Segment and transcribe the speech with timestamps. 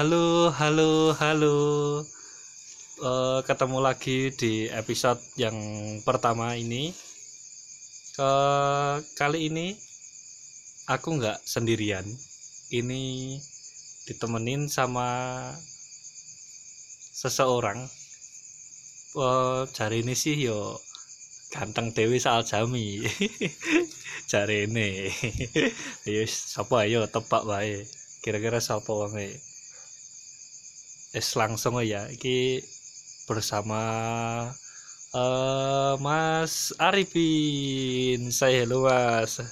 [0.00, 1.56] Halo, halo, halo.
[3.04, 5.52] Eh, ketemu lagi di episode yang
[6.08, 6.88] pertama ini.
[8.16, 8.32] Ke
[9.12, 9.76] kali ini
[10.88, 12.08] aku nggak sendirian.
[12.72, 13.36] Ini
[14.08, 15.04] ditemenin sama
[17.20, 17.84] seseorang.
[19.20, 20.80] Eh, cari ini sih yo
[21.52, 23.04] ganteng Dewi Saal Jami.
[24.32, 25.12] cari ini.
[26.08, 27.84] Ayo sapa ayo tebak wae.
[28.24, 29.49] Kira-kira sapa wonge?
[31.10, 32.62] Es langsung ya iki
[33.26, 33.82] bersama
[35.10, 38.30] eh Mas Arifin.
[38.30, 39.42] Saya hello Mas.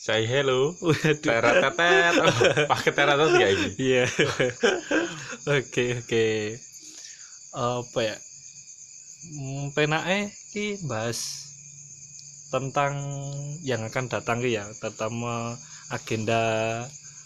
[0.00, 0.72] Say hello.
[1.02, 2.14] Teret tetet.
[2.22, 2.34] Oh,
[2.70, 3.68] Pakai teret tetet ya ini.
[3.76, 4.04] iya.
[5.50, 6.26] Oke oke.
[7.50, 8.16] Apa ya?
[9.26, 11.50] Hmm, penake iki bahas
[12.54, 12.94] tentang
[13.66, 14.70] yang akan datang ki ya.
[14.78, 15.58] Terutama
[15.90, 16.42] agenda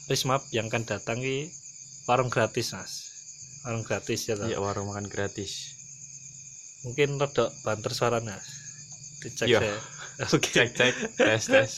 [0.09, 1.53] Rismap yang akan datang ki
[2.09, 3.04] warung gratis Mas
[3.65, 4.45] warung gratis ya toh?
[4.45, 5.73] Iya warung makan gratis.
[6.85, 8.45] mungkin rada banter suara mas
[9.25, 9.73] dicek saya
[10.37, 11.71] oke Cek cek tes tes.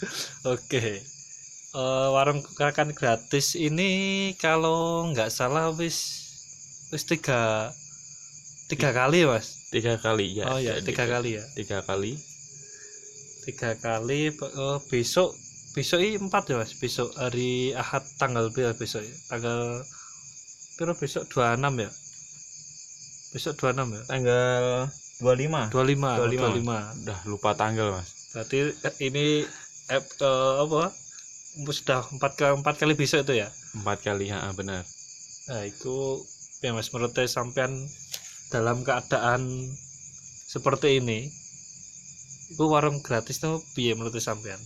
[0.46, 0.84] oke
[1.72, 3.90] Eh, warung makan gratis ini
[4.36, 5.98] kalau nggak salah wis
[6.92, 7.72] wis tiga
[8.68, 10.46] tiga kali mas Tiga kali ya.
[10.46, 12.12] oh ya tiga kali ya Tiga kali.
[13.42, 15.32] tiga kali eh, besok
[15.72, 19.80] besok ini empat ya mas besok hari ahad tanggal berapa besok ya tanggal
[20.80, 21.90] berapa besok 26 ya
[23.32, 24.64] besok 26 ya Tanggal
[25.22, 25.70] 25.
[25.70, 27.06] 25 25, 25.
[27.06, 28.10] Udah lupa tanggal mas.
[28.34, 29.46] Berarti eh, ini
[29.86, 30.90] eh, eh, apa?
[31.70, 33.48] Sudah empat kali empat kali bisa itu ya?
[33.78, 34.82] Empat kali ya benar.
[35.46, 36.22] Nah, itu
[36.64, 37.70] ya Mas menurut saya sampean
[38.50, 39.42] dalam keadaan
[40.48, 41.30] seperti ini
[42.52, 44.58] itu warung gratis tuh piye menurut sampean?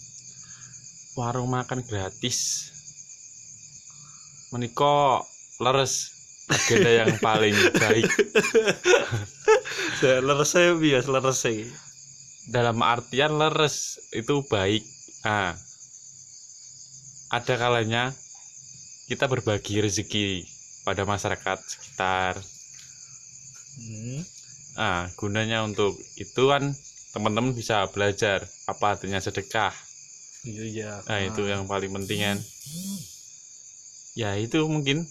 [1.19, 2.71] Warung makan gratis.
[4.55, 5.27] Meniko
[5.63, 6.13] leres
[6.47, 8.07] agenda yang paling baik
[10.03, 11.67] Leres saya piye leres saya.
[12.47, 14.87] dalam artian leres itu baik.
[15.27, 15.59] Nah,
[17.35, 18.15] ada kalanya
[19.11, 20.47] kita berbagi rezeki
[20.87, 22.39] pada masyarakat sekitar.
[23.83, 24.21] Hmm.
[24.79, 26.71] Nah, gunanya untuk itu kan
[27.11, 29.75] teman-teman bisa belajar apa artinya sedekah.
[30.47, 30.93] Iya iya.
[31.09, 32.39] Nah, itu yang paling penting kan.
[34.15, 35.03] Ya, itu mungkin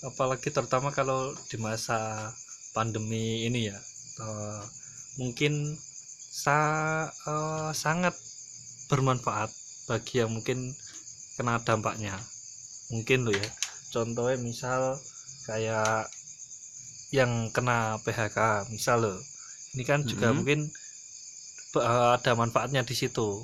[0.00, 2.30] apalagi terutama kalau di masa
[2.72, 3.78] pandemi ini ya
[4.20, 4.62] eh,
[5.20, 5.76] mungkin
[6.30, 6.58] sa
[7.10, 8.14] eh, sangat
[8.88, 9.50] bermanfaat
[9.90, 10.72] bagi yang mungkin
[11.36, 12.14] kena dampaknya.
[12.90, 13.48] Mungkin lo ya
[13.90, 14.98] contohnya misal
[15.46, 16.06] kayak
[17.10, 19.14] yang kena PHK misal lo
[19.74, 20.36] ini kan juga Mhm.
[20.40, 20.60] mungkin
[21.76, 23.42] eh, ada manfaatnya di situ.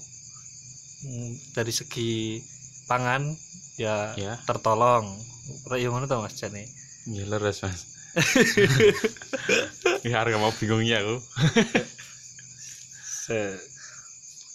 [0.97, 2.41] Hmm, dari segi
[2.89, 3.37] pangan
[3.77, 5.13] ya ya, tertolong
[5.67, 7.87] Raya mana tau mas Jane ya leres, Mas.
[10.07, 11.17] ya, harga mau bingungnya aku.
[13.27, 13.59] se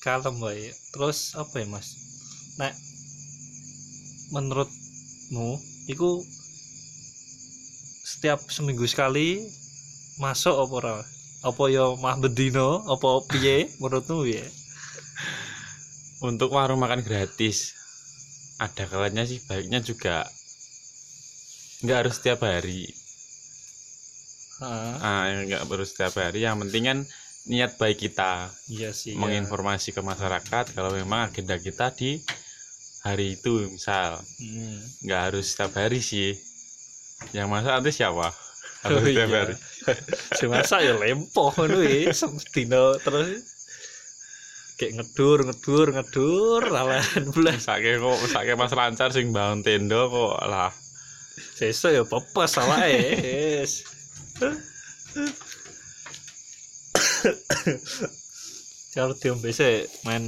[0.04, 1.96] kalem wae terus apa ya mas?
[2.60, 2.76] Nek
[4.36, 6.24] menurutmu itu
[8.04, 9.48] setiap seminggu sekali
[10.20, 10.96] masuk apa ora?
[11.42, 12.84] Apa ya mah bedino?
[12.86, 13.72] Apa piye?
[13.80, 14.44] Menurutmu ya
[16.22, 17.74] Untuk warung makan gratis.
[18.62, 20.30] Ada kalanya sih baiknya juga
[21.82, 22.88] nggak harus setiap hari.
[24.62, 26.46] ah Ah, nggak harus setiap hari.
[26.46, 26.98] Yang penting kan
[27.50, 28.54] niat baik kita.
[28.70, 29.18] iya sih ya.
[29.18, 32.22] menginformasi ke masyarakat kalau memang agenda kita di
[33.02, 34.78] hari itu misal Hmm.
[35.02, 36.38] nggak harus setiap hari sih
[37.34, 38.30] yang masak nanti siapa
[38.86, 39.40] kalau Oh, setiap iya.
[39.42, 39.56] hari
[40.38, 41.50] si masa ya lempoh
[41.82, 42.14] ya
[42.54, 43.42] dino terus
[44.78, 47.02] kayak ngedur ngedur ngedur lawan
[47.34, 50.70] belas sake kok sake mas lancar sing bangun tenda kok lah
[51.58, 53.00] Sesuk ya pepes awake.
[53.22, 53.74] Wis.
[58.92, 60.24] Kalau diombe sih main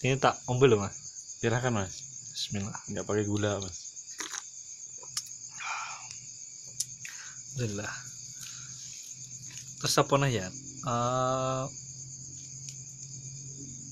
[0.00, 0.94] ini tak ombe loh mas.
[1.38, 1.94] silakan mas
[2.32, 2.78] Bismillah.
[2.90, 3.76] nggak pakai gula mas
[7.58, 7.90] Alhamdulillah.
[9.82, 10.46] Terus apa nih ya?
[10.86, 11.64] Eh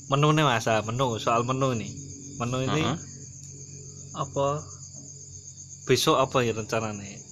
[0.07, 1.91] menu nih mas, ah, menu soal menu nih.
[2.39, 2.99] Menu ini Heeh.
[4.15, 4.63] apa?
[5.87, 7.23] Besok apa ya rencananya?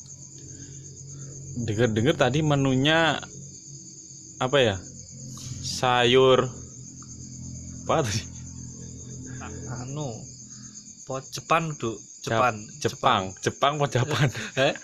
[1.55, 3.23] denger-denger tadi menunya
[4.43, 4.77] apa ya?
[5.62, 6.51] Sayur.
[7.87, 8.23] Apa tadi?
[9.85, 10.19] Anu,
[11.06, 11.95] po Jepang duk,
[12.27, 13.23] Jepang, Jepang.
[13.39, 13.73] Jepang.
[13.79, 14.31] Mau Jepang
[14.67, 14.75] Eh?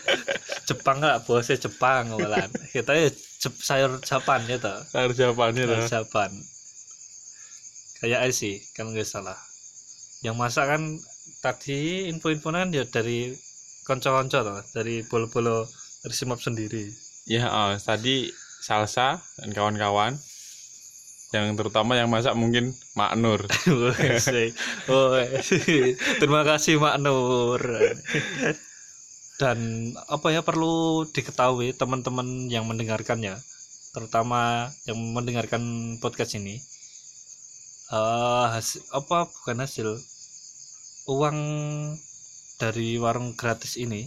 [0.71, 4.79] Jepang nggak bosnya Jepang malan kita ya Jep- sayur Jepang ya toh.
[4.87, 6.33] Sayur Jepangnya sayur lah Jepang
[8.01, 9.37] kayak sih kalau nggak salah.
[10.25, 10.83] Yang masak kan
[11.45, 13.33] tadi info-info kan ya dari
[13.91, 15.67] konco-konco toh dari bolo-bolo
[16.07, 20.19] Resimap sendiri Ya, oh, tadi Salsa dan kawan-kawan.
[21.31, 23.47] Yang terutama yang masak mungkin Mak Nur.
[26.19, 27.63] Terima kasih Mak Nur.
[29.39, 29.59] Dan
[30.11, 33.39] apa ya perlu diketahui teman-teman yang mendengarkannya,
[33.95, 36.61] terutama yang mendengarkan podcast ini,
[37.95, 39.89] eh hasil, apa bukan hasil
[41.09, 41.39] uang
[42.61, 44.05] dari warung gratis ini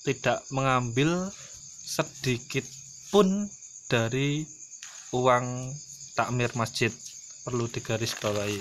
[0.00, 1.28] tidak mengambil
[1.84, 2.64] sedikit
[3.10, 3.50] pun
[3.90, 4.46] dari
[5.10, 5.74] uang
[6.14, 6.94] takmir masjid
[7.42, 8.60] perlu digarisbawahi.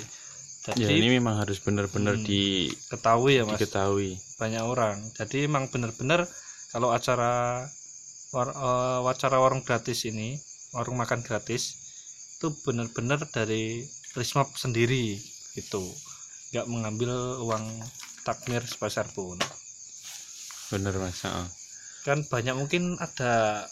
[0.60, 2.26] Jadi Ya, ini memang harus benar-benar Hmm.
[2.26, 4.20] di- ketahui ya mas diketahui.
[4.36, 6.28] banyak orang jadi emang bener-bener
[6.70, 7.64] kalau acara
[8.30, 10.36] war, eh, acara warung gratis ini
[10.70, 11.80] warung makan gratis
[12.38, 15.16] itu bener-bener dari Rismap sendiri
[15.54, 15.82] gitu
[16.50, 17.12] nggak mengambil
[17.42, 17.66] uang
[18.24, 19.38] takmir sebesar pun
[20.70, 21.22] Bener Mas.
[21.24, 21.48] heeh.
[22.00, 23.66] kan banyak mungkin ada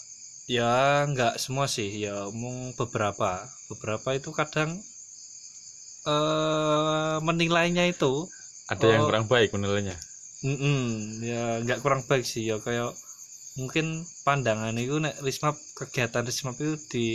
[0.46, 0.72] ya
[1.06, 3.30] nggak semua sih ya omong beberapa
[3.68, 4.70] beberapa itu kadang
[6.06, 8.26] eh menilainya itu
[8.68, 9.08] Ada yang Oh.
[9.08, 9.96] kurang baik menilainya.
[10.38, 10.80] Mm-mm,
[11.24, 12.92] ya nggak kurang baik sih ya kayak
[13.56, 13.86] mungkin
[14.22, 17.06] pandangan itu nek Rismap kegiatan Rismap itu di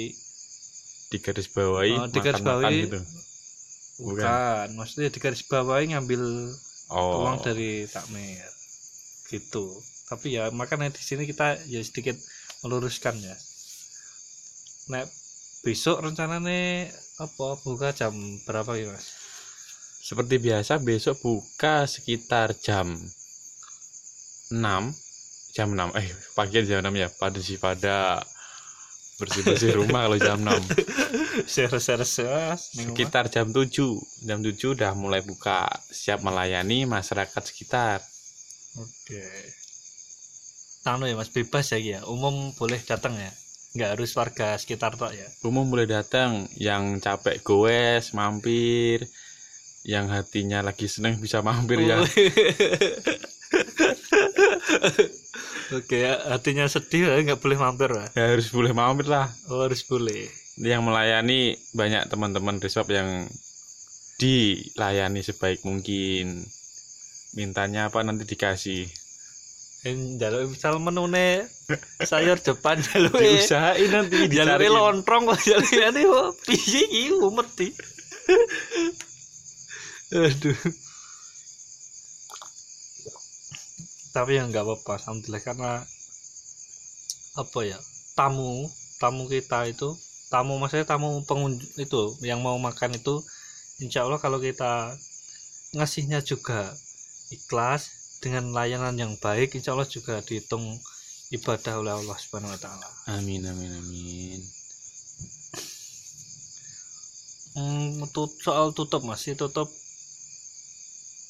[1.08, 2.66] Digarisbawahi, Oh, digarisbawahi.
[2.66, 3.00] makan-makan gitu.
[4.00, 4.22] Bukan.
[4.22, 4.68] bukan.
[4.78, 6.24] Maksudnya di garis bawahi ngambil
[6.94, 7.26] Oh.
[7.26, 8.46] uang dari takmir.
[9.32, 9.66] Gitu.
[10.10, 12.14] Tapi ya makanya di sini kita ya sedikit
[12.62, 13.34] meluruskan ya.
[14.94, 15.10] Nek
[15.66, 17.58] besok rencananya apa?
[17.66, 18.14] Buka jam
[18.46, 19.10] berapa ya mas?
[20.04, 22.92] Seperti biasa besok buka sekitar jam
[24.52, 24.94] 6
[25.56, 28.20] jam 6 eh pagi jam 6 ya pada sih pada
[29.22, 30.50] bersih-bersih rumah kalau jam 6
[31.54, 33.70] share share share sekitar jam 7
[34.26, 38.02] jam 7 udah mulai buka siap melayani masyarakat sekitar
[38.74, 39.22] Oke.
[40.90, 42.02] Anu ya Mas bebas ya ya.
[42.10, 43.30] Umum boleh datang ya.
[43.74, 45.26] Nggak harus warga sekitar tok ya.
[45.42, 49.02] umum boleh datang yang capek goes mampir
[49.82, 51.98] yang hatinya lagi seneng bisa mampir ya
[55.72, 58.06] Oke ya, hatinya sedih ya nggak boleh mampir ya.
[58.12, 60.28] ya harus boleh mampir lah Oh, harus boleh.
[60.60, 63.26] yang melayani banyak teman-teman resort yang
[64.18, 66.46] dilayani sebaik mungkin
[67.34, 68.86] mintanya apa nanti dikasih
[69.84, 71.44] En jaluk misal menune
[72.00, 74.72] sayur depan jaluk diusahain nanti jaluk dicariin.
[74.72, 77.68] lontrong kok jaluk ini kok piye iki mesti.
[80.24, 80.56] Aduh.
[84.16, 85.44] Tapi ya nggak apa-apa, alhamdulillah.
[85.48, 85.72] Karena
[87.42, 87.80] apa ya
[88.20, 88.70] tamu
[89.02, 89.90] tamu kita itu
[90.34, 93.16] tamu maksudnya tamu pengunjung itu yang mau makan itu
[93.84, 94.74] insya Allah kalau kita
[95.78, 96.60] ngasihnya juga
[97.38, 97.82] ikhlas
[98.24, 100.66] dengan layanan yang baik insya Allah juga dihitung
[101.38, 102.90] ibadah oleh Allah Subhanahu Wa Taala.
[103.18, 104.42] amin amin amin.
[107.58, 109.70] Hmm, tut- soal tutup masih tutup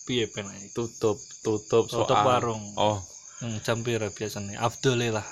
[0.04, 2.28] piye pengen tutup tutup tutup soal.
[2.28, 2.64] warung.
[2.76, 3.00] Oh.
[3.44, 4.60] Hmm, jam pira biasanya?
[4.64, 5.28] Abdul lah.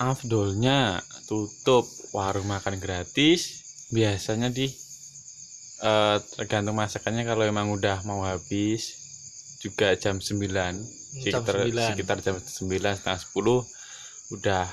[0.00, 1.84] Afdolnya tutup
[2.16, 3.60] warung makan gratis
[3.92, 4.64] biasanya di
[5.84, 7.28] eh, tergantung masakannya.
[7.28, 8.96] Kalau emang udah mau habis
[9.60, 10.40] juga jam 9
[11.20, 14.64] jam sekitar 9 sekitar jam 9 setengah 10 udah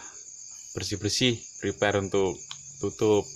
[0.71, 2.39] bersih bersih prepare untuk
[2.79, 3.27] tutup.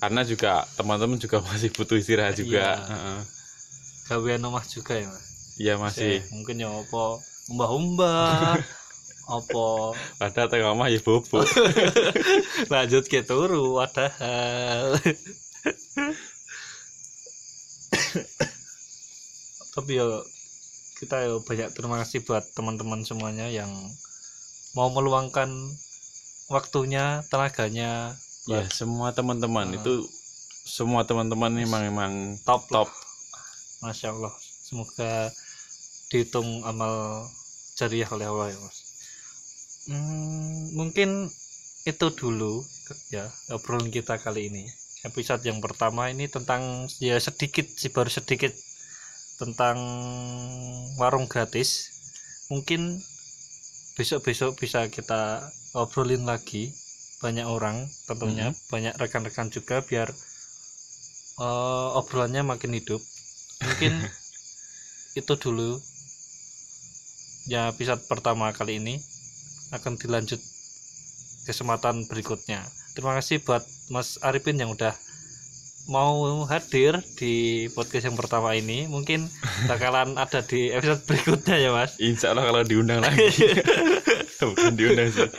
[0.00, 2.80] Karena juga teman-teman juga masih butuh istirahat juga.
[2.80, 2.88] Iya.
[2.88, 3.20] Heeh.
[4.06, 5.26] Gawean omah juga ya Mas?
[5.56, 6.24] iya masih.
[6.32, 8.56] Mungkin ya apa umbah-umbah
[9.38, 9.66] apa?
[10.18, 11.44] Padahal tengah omah ya bobo.
[12.72, 14.96] Lanjut ke turu padahal
[19.72, 20.04] tapi ya
[21.00, 23.72] kita ya banyak terima kasih buat teman-teman semuanya yang
[24.76, 25.48] mau meluangkan
[26.52, 28.12] waktunya tenaganya
[28.44, 29.76] ya semua teman-teman Ah.
[29.80, 30.04] itu
[30.62, 32.12] semua teman-teman memang memang
[32.44, 32.88] top top
[33.82, 35.34] Masya Allah semoga
[36.06, 37.26] dihitung amal
[37.74, 38.78] jariah oleh Allah ya mas.
[39.90, 41.26] Hmm, mungkin
[41.82, 42.62] itu dulu
[43.10, 44.70] ya obrolan kita kali ini.
[45.02, 48.54] Episode yang pertama ini tentang ya sedikit sih baru sedikit
[49.42, 49.82] tentang
[50.94, 51.90] warung gratis.
[52.54, 53.02] Mungkin
[53.98, 55.42] besok-besok bisa kita
[55.74, 56.70] obrolin lagi
[57.18, 60.06] banyak orang tentunya banyak rekan-rekan juga biar
[61.42, 63.02] eh, obrolannya makin hidup
[63.66, 63.92] mungkin
[65.18, 65.78] itu dulu.
[67.50, 69.02] Ya episode pertama kali ini
[69.74, 70.38] akan dilanjut
[71.48, 72.62] kesempatan berikutnya.
[72.94, 74.94] Terima kasih buat Mas Arifin yang udah
[75.90, 78.86] mau hadir di podcast yang pertama ini.
[78.86, 79.26] Mungkin
[79.66, 81.98] bakalan ada di episode berikutnya ya mas.
[81.98, 83.26] Insya Allah kalau diundang lagi.
[84.42, 85.30] Bukan diundang sih.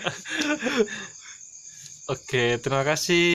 [2.11, 3.27] Oke terima kasih